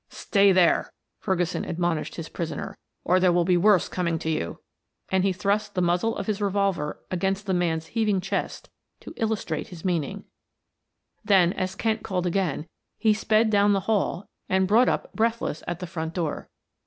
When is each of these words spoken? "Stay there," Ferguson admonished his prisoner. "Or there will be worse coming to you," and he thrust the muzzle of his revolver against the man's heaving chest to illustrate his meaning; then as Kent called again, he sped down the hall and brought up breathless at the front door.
"Stay 0.09 0.51
there," 0.51 0.91
Ferguson 1.19 1.63
admonished 1.63 2.15
his 2.15 2.27
prisoner. 2.27 2.75
"Or 3.03 3.19
there 3.19 3.31
will 3.31 3.45
be 3.45 3.55
worse 3.55 3.87
coming 3.87 4.17
to 4.17 4.31
you," 4.31 4.59
and 5.09 5.23
he 5.23 5.31
thrust 5.31 5.75
the 5.75 5.81
muzzle 5.83 6.17
of 6.17 6.25
his 6.25 6.41
revolver 6.41 6.99
against 7.11 7.45
the 7.45 7.53
man's 7.53 7.85
heaving 7.85 8.19
chest 8.19 8.71
to 9.01 9.13
illustrate 9.17 9.67
his 9.67 9.85
meaning; 9.85 10.23
then 11.23 11.53
as 11.53 11.75
Kent 11.75 12.01
called 12.01 12.25
again, 12.25 12.65
he 12.97 13.13
sped 13.13 13.51
down 13.51 13.73
the 13.73 13.81
hall 13.81 14.27
and 14.49 14.67
brought 14.67 14.89
up 14.89 15.13
breathless 15.13 15.61
at 15.67 15.77
the 15.77 15.85
front 15.85 16.15
door. 16.15 16.49